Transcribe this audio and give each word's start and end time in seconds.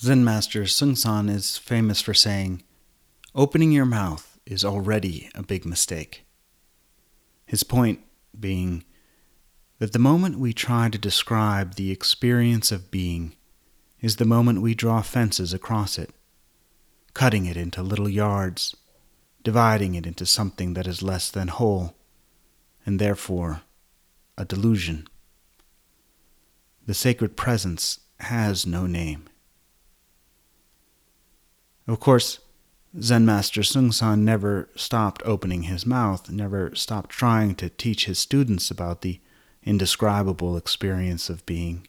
Zen 0.00 0.22
master 0.22 0.64
Sung 0.66 1.28
is 1.28 1.58
famous 1.58 2.00
for 2.00 2.14
saying, 2.14 2.62
Opening 3.34 3.72
your 3.72 3.84
mouth 3.84 4.38
is 4.46 4.64
already 4.64 5.28
a 5.34 5.42
big 5.42 5.66
mistake. 5.66 6.24
His 7.44 7.64
point 7.64 7.98
being 8.38 8.84
that 9.80 9.92
the 9.92 9.98
moment 9.98 10.38
we 10.38 10.52
try 10.52 10.88
to 10.88 10.98
describe 10.98 11.74
the 11.74 11.90
experience 11.90 12.70
of 12.70 12.92
being 12.92 13.34
is 14.00 14.16
the 14.16 14.24
moment 14.24 14.62
we 14.62 14.72
draw 14.72 15.02
fences 15.02 15.52
across 15.52 15.98
it, 15.98 16.10
cutting 17.12 17.46
it 17.46 17.56
into 17.56 17.82
little 17.82 18.08
yards, 18.08 18.76
dividing 19.42 19.96
it 19.96 20.06
into 20.06 20.24
something 20.24 20.74
that 20.74 20.86
is 20.86 21.02
less 21.02 21.28
than 21.28 21.48
whole, 21.48 21.96
and 22.86 23.00
therefore 23.00 23.62
a 24.36 24.44
delusion. 24.44 25.08
The 26.86 26.94
sacred 26.94 27.36
presence 27.36 27.98
has 28.20 28.64
no 28.64 28.86
name. 28.86 29.27
Of 31.88 32.00
course, 32.00 32.40
Zen 33.00 33.24
Master 33.24 33.62
Seung 33.62 33.94
Sahn 33.94 34.22
never 34.22 34.68
stopped 34.76 35.22
opening 35.24 35.62
his 35.62 35.86
mouth, 35.86 36.28
never 36.30 36.74
stopped 36.74 37.10
trying 37.10 37.54
to 37.56 37.70
teach 37.70 38.04
his 38.04 38.18
students 38.18 38.70
about 38.70 39.00
the 39.00 39.20
indescribable 39.62 40.56
experience 40.58 41.30
of 41.30 41.46
being. 41.46 41.86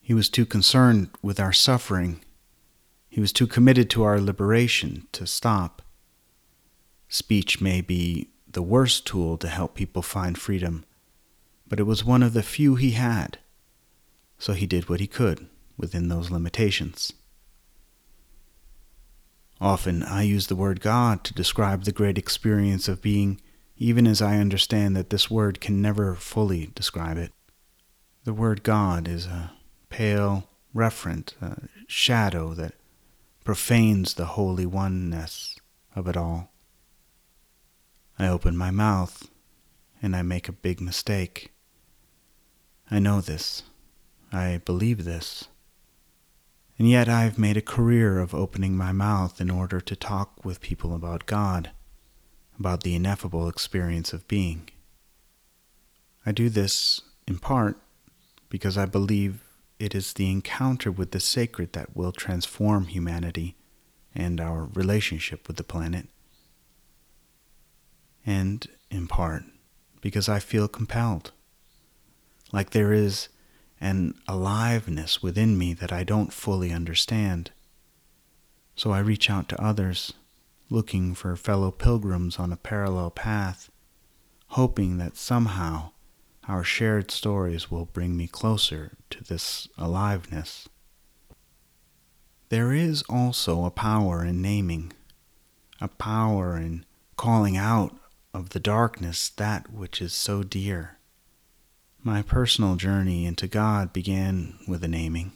He 0.00 0.14
was 0.14 0.28
too 0.28 0.44
concerned 0.44 1.10
with 1.22 1.38
our 1.38 1.52
suffering. 1.52 2.22
He 3.08 3.20
was 3.20 3.32
too 3.32 3.46
committed 3.46 3.88
to 3.90 4.02
our 4.02 4.20
liberation 4.20 5.06
to 5.12 5.26
stop. 5.26 5.82
Speech 7.08 7.60
may 7.60 7.80
be 7.80 8.30
the 8.50 8.62
worst 8.62 9.06
tool 9.06 9.38
to 9.38 9.48
help 9.48 9.74
people 9.74 10.02
find 10.02 10.36
freedom, 10.36 10.84
but 11.68 11.78
it 11.78 11.84
was 11.84 12.04
one 12.04 12.22
of 12.22 12.32
the 12.32 12.42
few 12.42 12.74
he 12.74 12.92
had, 12.92 13.38
so 14.38 14.54
he 14.54 14.66
did 14.66 14.88
what 14.88 15.00
he 15.00 15.06
could 15.06 15.46
within 15.76 16.08
those 16.08 16.30
limitations. 16.30 17.12
Often 19.60 20.02
I 20.02 20.22
use 20.22 20.48
the 20.48 20.56
word 20.56 20.80
God 20.80 21.24
to 21.24 21.34
describe 21.34 21.84
the 21.84 21.92
great 21.92 22.18
experience 22.18 22.88
of 22.88 23.02
being, 23.02 23.40
even 23.76 24.06
as 24.06 24.20
I 24.20 24.38
understand 24.38 24.96
that 24.96 25.10
this 25.10 25.30
word 25.30 25.60
can 25.60 25.80
never 25.80 26.14
fully 26.14 26.70
describe 26.74 27.16
it. 27.16 27.32
The 28.24 28.34
word 28.34 28.62
God 28.62 29.06
is 29.06 29.26
a 29.26 29.52
pale, 29.90 30.48
referent 30.74 31.34
a 31.40 31.68
shadow 31.86 32.54
that 32.54 32.74
profanes 33.44 34.14
the 34.14 34.24
holy 34.24 34.66
oneness 34.66 35.56
of 35.94 36.08
it 36.08 36.16
all. 36.16 36.50
I 38.18 38.28
open 38.28 38.56
my 38.56 38.70
mouth 38.70 39.28
and 40.02 40.16
I 40.16 40.22
make 40.22 40.48
a 40.48 40.52
big 40.52 40.80
mistake. 40.80 41.52
I 42.90 42.98
know 42.98 43.20
this. 43.20 43.62
I 44.32 44.60
believe 44.64 45.04
this. 45.04 45.48
And 46.78 46.88
yet 46.88 47.08
I've 47.08 47.38
made 47.38 47.56
a 47.56 47.62
career 47.62 48.18
of 48.18 48.34
opening 48.34 48.76
my 48.76 48.92
mouth 48.92 49.40
in 49.40 49.50
order 49.50 49.80
to 49.80 49.96
talk 49.96 50.44
with 50.44 50.60
people 50.60 50.94
about 50.94 51.26
God, 51.26 51.70
about 52.58 52.82
the 52.82 52.94
ineffable 52.94 53.48
experience 53.48 54.12
of 54.12 54.26
being. 54.26 54.68
I 56.26 56.32
do 56.32 56.48
this 56.48 57.00
in 57.28 57.38
part 57.38 57.76
because 58.48 58.76
I 58.76 58.86
believe 58.86 59.42
it 59.78 59.94
is 59.94 60.12
the 60.12 60.30
encounter 60.30 60.90
with 60.90 61.10
the 61.12 61.20
sacred 61.20 61.72
that 61.74 61.96
will 61.96 62.12
transform 62.12 62.86
humanity 62.86 63.56
and 64.14 64.40
our 64.40 64.64
relationship 64.64 65.46
with 65.46 65.56
the 65.56 65.64
planet. 65.64 66.08
And 68.26 68.66
in 68.90 69.06
part 69.06 69.44
because 70.00 70.28
I 70.28 70.38
feel 70.38 70.68
compelled, 70.68 71.32
like 72.52 72.70
there 72.70 72.92
is 72.92 73.28
an 73.80 74.14
aliveness 74.28 75.22
within 75.22 75.58
me 75.58 75.74
that 75.74 75.92
I 75.92 76.04
don't 76.04 76.32
fully 76.32 76.72
understand. 76.72 77.50
So 78.76 78.92
I 78.92 79.00
reach 79.00 79.30
out 79.30 79.48
to 79.50 79.62
others, 79.62 80.12
looking 80.70 81.14
for 81.14 81.36
fellow 81.36 81.70
pilgrims 81.70 82.38
on 82.38 82.52
a 82.52 82.56
parallel 82.56 83.10
path, 83.10 83.70
hoping 84.48 84.98
that 84.98 85.16
somehow 85.16 85.90
our 86.48 86.64
shared 86.64 87.10
stories 87.10 87.70
will 87.70 87.86
bring 87.86 88.16
me 88.16 88.26
closer 88.26 88.92
to 89.10 89.24
this 89.24 89.68
aliveness. 89.78 90.68
There 92.48 92.72
is 92.72 93.02
also 93.08 93.64
a 93.64 93.70
power 93.70 94.24
in 94.24 94.42
naming, 94.42 94.92
a 95.80 95.88
power 95.88 96.56
in 96.56 96.84
calling 97.16 97.56
out 97.56 97.96
of 98.32 98.50
the 98.50 98.60
darkness 98.60 99.28
that 99.30 99.72
which 99.72 100.02
is 100.02 100.12
so 100.12 100.42
dear. 100.42 100.98
My 102.06 102.20
personal 102.20 102.76
journey 102.76 103.24
into 103.24 103.46
God 103.46 103.94
began 103.94 104.58
with 104.68 104.84
a 104.84 104.88
naming. 104.88 105.32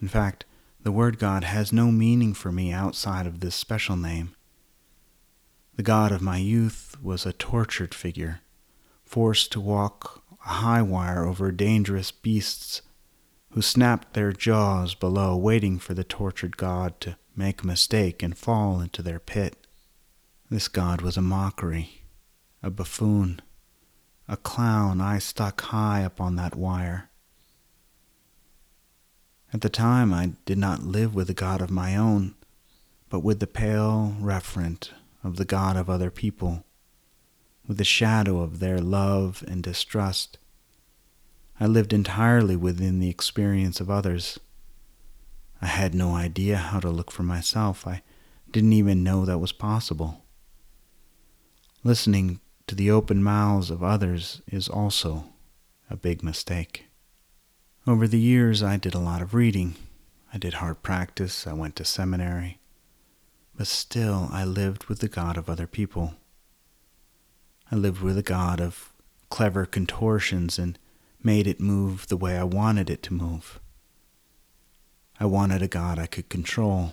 In 0.00 0.06
fact, 0.06 0.44
the 0.80 0.92
word 0.92 1.18
God 1.18 1.42
has 1.42 1.72
no 1.72 1.90
meaning 1.90 2.32
for 2.32 2.52
me 2.52 2.70
outside 2.70 3.26
of 3.26 3.40
this 3.40 3.56
special 3.56 3.96
name. 3.96 4.36
The 5.74 5.82
God 5.82 6.12
of 6.12 6.22
my 6.22 6.36
youth 6.36 6.96
was 7.02 7.26
a 7.26 7.32
tortured 7.32 7.92
figure, 7.92 8.38
forced 9.04 9.50
to 9.50 9.60
walk 9.60 10.22
a 10.46 10.50
high 10.50 10.80
wire 10.80 11.26
over 11.26 11.50
dangerous 11.50 12.12
beasts 12.12 12.80
who 13.50 13.60
snapped 13.60 14.14
their 14.14 14.32
jaws 14.32 14.94
below, 14.94 15.36
waiting 15.36 15.80
for 15.80 15.92
the 15.92 16.04
tortured 16.04 16.56
God 16.56 17.00
to 17.00 17.16
make 17.34 17.64
a 17.64 17.66
mistake 17.66 18.22
and 18.22 18.38
fall 18.38 18.80
into 18.80 19.02
their 19.02 19.18
pit. 19.18 19.66
This 20.48 20.68
God 20.68 21.00
was 21.00 21.16
a 21.16 21.20
mockery, 21.20 22.02
a 22.62 22.70
buffoon 22.70 23.42
a 24.28 24.36
clown 24.36 25.00
I 25.00 25.18
stuck 25.18 25.60
high 25.62 26.04
up 26.04 26.20
on 26.20 26.36
that 26.36 26.54
wire. 26.54 27.08
At 29.52 29.62
the 29.62 29.70
time, 29.70 30.12
I 30.12 30.32
did 30.44 30.58
not 30.58 30.82
live 30.82 31.14
with 31.14 31.30
a 31.30 31.34
God 31.34 31.62
of 31.62 31.70
my 31.70 31.96
own, 31.96 32.34
but 33.08 33.20
with 33.20 33.40
the 33.40 33.46
pale 33.46 34.14
referent 34.20 34.90
of 35.24 35.36
the 35.36 35.46
God 35.46 35.76
of 35.76 35.88
other 35.88 36.10
people, 36.10 36.64
with 37.66 37.78
the 37.78 37.84
shadow 37.84 38.42
of 38.42 38.58
their 38.58 38.78
love 38.78 39.42
and 39.48 39.62
distrust. 39.62 40.36
I 41.58 41.66
lived 41.66 41.94
entirely 41.94 42.56
within 42.56 42.98
the 42.98 43.08
experience 43.08 43.80
of 43.80 43.90
others. 43.90 44.38
I 45.62 45.66
had 45.66 45.94
no 45.94 46.14
idea 46.14 46.58
how 46.58 46.80
to 46.80 46.90
look 46.90 47.10
for 47.10 47.22
myself. 47.22 47.86
I 47.86 48.02
didn't 48.52 48.74
even 48.74 49.02
know 49.02 49.24
that 49.24 49.38
was 49.38 49.52
possible. 49.52 50.22
Listening 51.82 52.40
to 52.68 52.74
the 52.74 52.90
open 52.90 53.22
mouths 53.22 53.70
of 53.70 53.82
others 53.82 54.42
is 54.46 54.68
also 54.68 55.24
a 55.90 55.96
big 55.96 56.22
mistake. 56.22 56.84
Over 57.86 58.06
the 58.06 58.20
years, 58.20 58.62
I 58.62 58.76
did 58.76 58.94
a 58.94 59.00
lot 59.00 59.22
of 59.22 59.32
reading. 59.32 59.74
I 60.32 60.38
did 60.38 60.54
hard 60.54 60.82
practice. 60.82 61.46
I 61.46 61.54
went 61.54 61.76
to 61.76 61.84
seminary. 61.84 62.58
But 63.56 63.66
still, 63.66 64.28
I 64.30 64.44
lived 64.44 64.84
with 64.84 64.98
the 65.00 65.08
God 65.08 65.38
of 65.38 65.48
other 65.48 65.66
people. 65.66 66.14
I 67.72 67.76
lived 67.76 68.02
with 68.02 68.18
a 68.18 68.22
God 68.22 68.60
of 68.60 68.92
clever 69.30 69.64
contortions 69.64 70.58
and 70.58 70.78
made 71.22 71.46
it 71.46 71.60
move 71.60 72.08
the 72.08 72.16
way 72.16 72.36
I 72.36 72.44
wanted 72.44 72.90
it 72.90 73.02
to 73.04 73.14
move. 73.14 73.60
I 75.18 75.24
wanted 75.24 75.62
a 75.62 75.68
God 75.68 75.98
I 75.98 76.06
could 76.06 76.28
control. 76.28 76.92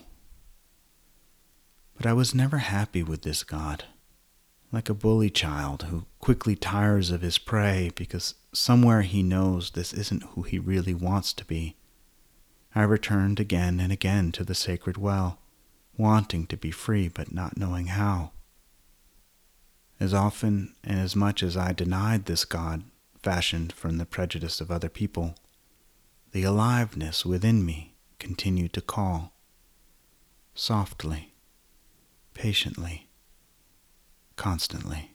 But 1.98 2.06
I 2.06 2.14
was 2.14 2.34
never 2.34 2.58
happy 2.60 3.04
with 3.04 3.24
this 3.24 3.44
God 3.44 3.84
like 4.76 4.90
a 4.90 4.94
bully 4.94 5.30
child 5.30 5.84
who 5.84 6.06
quickly 6.20 6.54
tires 6.54 7.10
of 7.10 7.22
his 7.22 7.38
prey 7.38 7.90
because 7.96 8.36
somewhere 8.52 9.04
he 9.04 9.24
knows 9.24 9.72
this 9.72 9.94
isn't 9.94 10.24
who 10.32 10.42
he 10.42 10.60
really 10.60 10.94
wants 10.94 11.32
to 11.32 11.46
be. 11.46 11.78
I 12.76 12.84
returned 12.84 13.40
again 13.40 13.80
and 13.80 13.94
again 13.94 14.34
to 14.34 14.44
the 14.44 14.54
sacred 14.54 14.98
well, 14.98 15.40
wanting 15.96 16.46
to 16.48 16.58
be 16.58 16.72
free 16.72 17.08
but 17.08 17.32
not 17.32 17.58
knowing 17.58 17.88
how. 17.88 18.32
As 19.98 20.14
often 20.14 20.76
and 20.84 21.00
as 21.00 21.16
much 21.16 21.42
as 21.42 21.56
I 21.56 21.72
denied 21.72 22.26
this 22.26 22.44
God, 22.44 22.84
fashioned 23.24 23.72
from 23.72 23.98
the 23.98 24.06
prejudice 24.06 24.60
of 24.60 24.70
other 24.70 24.90
people, 24.90 25.36
the 26.34 26.44
aliveness 26.44 27.26
within 27.26 27.66
me 27.66 27.96
continued 28.20 28.74
to 28.74 28.82
call, 28.82 29.32
softly, 30.54 31.34
patiently 32.34 33.05
constantly. 34.46 35.10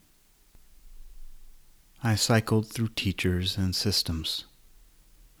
I 2.03 2.15
cycled 2.15 2.67
through 2.67 2.89
teachers 2.97 3.55
and 3.57 3.73
systems. 3.73 4.43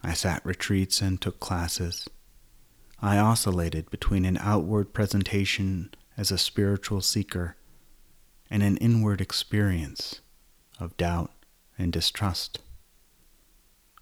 I 0.01 0.13
sat 0.13 0.45
retreats 0.45 1.01
and 1.01 1.19
took 1.19 1.41
classes. 1.41 2.09
I 3.01 3.17
oscillated 3.17 3.89
between 3.89 4.23
an 4.23 4.37
outward 4.37 4.93
presentation 4.93 5.93
as 6.15 6.31
a 6.31 6.37
spiritual 6.37 7.01
seeker 7.01 7.57
and 8.49 8.63
an 8.63 8.77
inward 8.77 9.19
experience 9.19 10.21
of 10.79 10.95
doubt 10.95 11.31
and 11.77 11.91
distrust. 11.91 12.59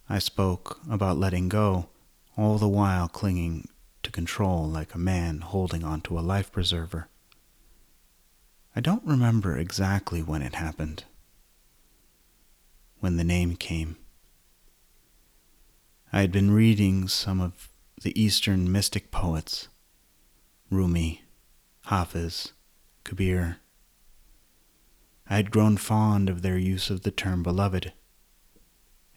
I 0.08 0.20
spoke 0.20 0.82
about 0.88 1.18
letting 1.18 1.50
go, 1.50 1.90
all 2.38 2.60
the 2.60 2.70
while 2.70 3.08
clinging 3.08 3.68
to 4.04 4.12
control 4.12 4.70
like 4.70 4.94
a 4.94 5.00
man 5.00 5.40
holding 5.40 5.84
onto 5.84 6.20
a 6.20 6.22
life 6.22 6.52
preserver. 6.52 7.09
I 8.76 8.82
don't 8.82 9.06
remember 9.06 9.58
exactly 9.58 10.22
when 10.22 10.42
it 10.42 10.56
happened, 10.56 11.04
when 13.00 13.18
the 13.18 13.24
name 13.24 13.56
came. 13.56 13.98
I 16.14 16.22
had 16.22 16.32
been 16.32 16.52
reading 16.52 17.08
some 17.08 17.42
of 17.42 17.70
the 18.02 18.20
Eastern 18.20 18.72
mystic 18.72 19.12
poets 19.12 19.68
Rumi, 20.70 21.24
Hafiz, 21.86 22.54
Kabir. 23.04 23.58
I 25.30 25.36
had 25.36 25.52
grown 25.52 25.78
fond 25.78 26.30
of 26.30 26.42
their 26.42 26.58
use 26.58 26.90
of 26.90 27.02
the 27.02 27.12
term 27.12 27.42
beloved, 27.42 27.92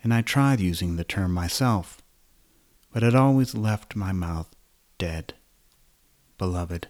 and 0.02 0.14
I 0.14 0.22
tried 0.22 0.60
using 0.60 0.96
the 0.96 1.04
term 1.04 1.32
myself, 1.32 2.02
but 2.92 3.02
it 3.02 3.14
always 3.14 3.54
left 3.54 3.94
my 3.94 4.12
mouth 4.12 4.54
dead. 4.98 5.34
Beloved. 6.38 6.88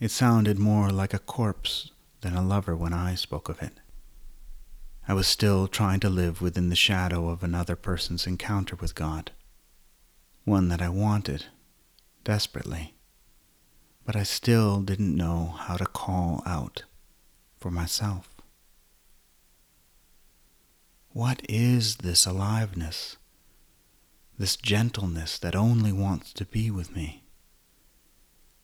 It 0.00 0.10
sounded 0.10 0.58
more 0.58 0.90
like 0.90 1.14
a 1.14 1.18
corpse 1.18 1.90
than 2.20 2.34
a 2.34 2.42
lover 2.42 2.74
when 2.74 2.92
I 2.92 3.14
spoke 3.14 3.48
of 3.48 3.62
it. 3.62 3.78
I 5.06 5.14
was 5.14 5.28
still 5.28 5.68
trying 5.68 6.00
to 6.00 6.08
live 6.08 6.40
within 6.40 6.68
the 6.68 6.76
shadow 6.76 7.28
of 7.28 7.42
another 7.42 7.76
person's 7.76 8.26
encounter 8.26 8.74
with 8.76 8.94
God, 8.94 9.30
one 10.44 10.68
that 10.68 10.82
I 10.82 10.88
wanted 10.88 11.46
desperately, 12.24 12.94
but 14.04 14.16
I 14.16 14.22
still 14.22 14.80
didn't 14.80 15.14
know 15.14 15.54
how 15.58 15.76
to 15.76 15.86
call 15.86 16.42
out 16.44 16.84
for 17.56 17.70
myself. 17.70 18.34
What 21.10 21.42
is 21.48 21.96
this 21.96 22.26
aliveness, 22.26 23.16
this 24.38 24.56
gentleness 24.56 25.38
that 25.38 25.54
only 25.54 25.92
wants 25.92 26.32
to 26.32 26.44
be 26.44 26.70
with 26.70 26.96
me? 26.96 27.24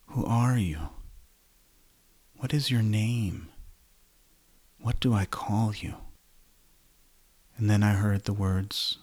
Who 0.08 0.24
are 0.24 0.58
you? 0.58 0.88
What 2.40 2.54
is 2.54 2.70
your 2.70 2.80
name? 2.80 3.48
What 4.80 4.98
do 4.98 5.12
I 5.12 5.26
call 5.26 5.74
you? 5.74 5.96
And 7.58 7.68
then 7.68 7.82
I 7.82 7.92
heard 7.92 8.24
the 8.24 8.32
words, 8.32 8.96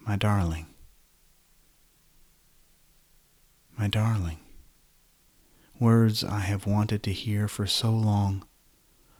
My 0.00 0.16
darling. 0.16 0.64
My 3.76 3.86
darling. 3.86 4.38
Words 5.78 6.24
I 6.24 6.38
have 6.38 6.66
wanted 6.66 7.02
to 7.02 7.12
hear 7.12 7.48
for 7.48 7.66
so 7.66 7.90
long, 7.90 8.46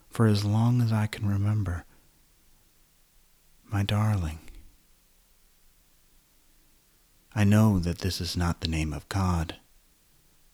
for 0.09 0.25
as 0.25 0.43
long 0.43 0.81
as 0.81 0.91
I 0.91 1.05
can 1.05 1.29
remember. 1.29 1.85
My 3.65 3.83
darling. 3.83 4.39
I 7.35 7.43
know 7.43 7.77
that 7.77 7.99
this 7.99 8.19
is 8.19 8.35
not 8.35 8.61
the 8.61 8.67
name 8.67 8.91
of 8.91 9.07
God. 9.07 9.57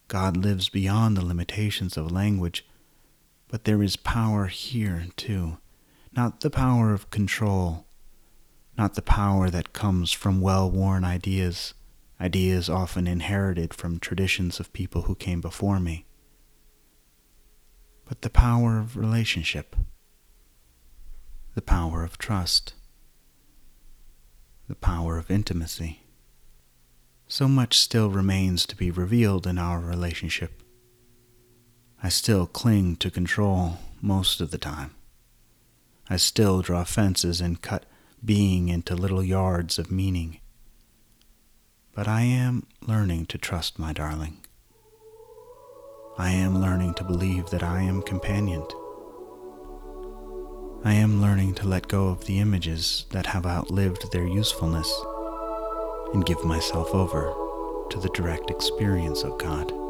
God 0.10 0.36
lives 0.36 0.68
beyond 0.68 1.16
the 1.16 1.26
limitations 1.26 1.96
of 1.96 2.12
language, 2.12 2.66
but 3.52 3.66
there 3.66 3.84
is 3.84 3.96
power 3.96 4.48
here 4.48 5.06
too, 5.16 5.60
not 6.12 6.40
the 6.40 6.50
power 6.50 6.92
of 6.92 7.12
control 7.12 7.86
not 8.78 8.96
the 8.96 9.02
power 9.04 9.50
that 9.50 9.74
comes 9.74 10.12
from 10.12 10.42
well 10.42 10.70
worn 10.70 11.04
ideas, 11.04 11.76
ideas 12.20 12.70
often 12.70 13.06
inherited 13.06 13.76
from 13.76 14.00
traditions 14.00 14.60
of 14.60 14.74
people 14.74 15.04
who 15.04 15.14
came 15.14 15.40
before 15.40 15.80
me, 15.80 16.06
but 18.08 18.24
the 18.24 18.30
power 18.30 18.80
of 18.80 18.98
relationship, 18.98 19.76
the 21.54 21.62
power 21.62 22.04
of 22.04 22.18
trust, 22.18 22.74
the 24.68 24.74
power 24.76 25.18
of 25.18 25.30
intimacy. 25.30 26.04
So 27.28 27.48
much 27.48 27.78
still 27.78 28.10
remains 28.10 28.66
to 28.66 28.76
be 28.76 28.92
revealed 28.92 29.46
in 29.46 29.58
our 29.58 29.80
relationship. 29.80 30.64
I 32.04 32.10
still 32.10 32.48
cling 32.48 32.96
to 32.96 33.12
control 33.12 33.78
most 34.02 34.42
of 34.42 34.50
the 34.50 34.58
time. 34.58 34.96
I 36.10 36.18
still 36.18 36.62
draw 36.62 36.84
fences 36.84 37.40
and 37.40 37.62
cut 37.62 37.86
being 38.26 38.70
into 38.70 38.96
little 38.96 39.24
yards 39.24 39.78
of 39.78 39.92
meaning. 39.92 40.40
But 41.94 42.08
I 42.08 42.22
am 42.22 42.66
learning 42.82 43.28
to 43.28 43.38
trust 43.38 43.78
my 43.78 43.94
darling. 43.94 44.38
I 46.18 46.32
am 46.32 46.60
learning 46.60 46.96
to 46.96 47.04
believe 47.04 47.52
that 47.52 47.64
I 47.64 47.82
am 47.84 48.02
companioned. 48.02 48.72
I 50.84 50.94
am 50.94 51.22
learning 51.22 51.54
to 51.56 51.68
let 51.68 51.88
go 51.88 52.08
of 52.08 52.26
the 52.26 52.40
images 52.40 53.06
that 53.12 53.28
have 53.28 53.46
outlived 53.46 54.12
their 54.12 54.26
usefulness 54.26 54.92
and 56.14 56.26
give 56.26 56.44
myself 56.44 56.96
over 56.96 57.32
to 57.92 58.00
the 58.00 58.10
direct 58.10 58.50
experience 58.50 59.22
of 59.22 59.38
God. 59.38 59.81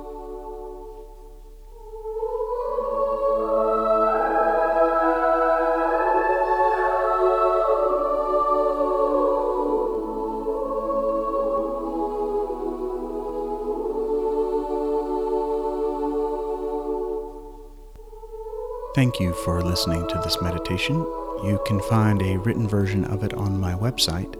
Thank 18.94 19.22
you 19.22 19.34
for 19.46 19.64
listening 19.64 20.06
to 20.10 20.18
this 20.18 20.42
meditation. 20.42 20.98
You 20.98 21.62
can 21.66 21.80
find 21.84 22.22
a 22.22 22.38
written 22.38 22.68
version 22.68 23.06
of 23.06 23.24
it 23.24 23.34
on 23.34 23.58
my 23.58 23.74
website 23.74 24.36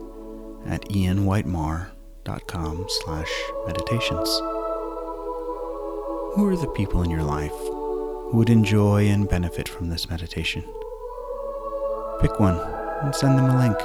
at 0.68 0.81
ianwhitemarr.com 0.89 2.86
slash 2.89 3.31
meditations. 3.65 4.30
Who 6.36 6.45
are 6.50 6.57
the 6.57 6.68
people 6.75 7.01
in 7.01 7.09
your 7.09 7.24
life 7.24 7.56
who 7.56 8.31
would 8.33 8.50
enjoy 8.50 9.07
and 9.07 9.30
benefit 9.30 9.69
from 9.69 9.88
this 9.88 10.09
meditation? 10.09 10.63
Pick 12.19 12.38
one 12.38 12.59
and 13.03 13.15
send 13.15 13.38
them 13.39 13.50
a 13.50 13.57
link. 13.57 13.77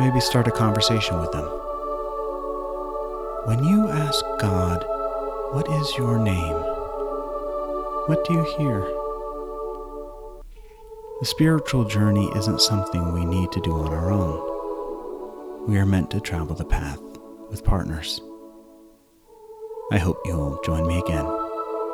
Maybe 0.00 0.18
start 0.18 0.48
a 0.48 0.50
conversation 0.50 1.20
with 1.20 1.30
them. 1.30 1.44
When 3.46 3.62
you 3.62 3.86
ask 3.90 4.24
God, 4.40 4.84
What 5.54 5.70
is 5.70 5.96
your 5.96 6.18
name? 6.18 6.56
What 8.08 8.24
do 8.26 8.34
you 8.34 8.42
hear? 8.58 9.05
The 11.18 11.24
spiritual 11.24 11.84
journey 11.84 12.30
isn't 12.36 12.60
something 12.60 13.14
we 13.14 13.24
need 13.24 13.50
to 13.52 13.60
do 13.62 13.72
on 13.72 13.88
our 13.88 14.10
own. 14.10 15.66
We 15.66 15.78
are 15.78 15.86
meant 15.86 16.10
to 16.10 16.20
travel 16.20 16.54
the 16.54 16.66
path 16.66 17.00
with 17.48 17.64
partners. 17.64 18.20
I 19.90 19.96
hope 19.96 20.20
you'll 20.26 20.60
join 20.62 20.86
me 20.86 20.98
again 20.98 21.26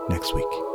next 0.08 0.34
week. 0.34 0.71